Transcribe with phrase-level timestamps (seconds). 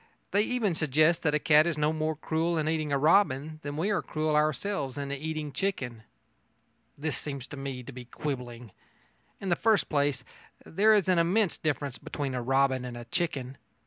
[0.31, 3.91] They even suggest that a cat is no more cruel in eating robin than we
[3.91, 6.01] are cruel ourselves in eating chicken.
[6.97, 8.71] This seems to me to be quibbling.
[9.39, 10.23] In the first place,
[10.65, 13.59] there is an immense difference between a robin and a chicken.